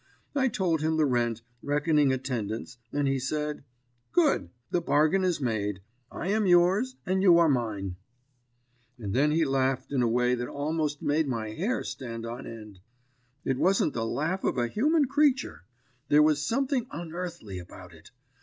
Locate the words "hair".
11.51-11.83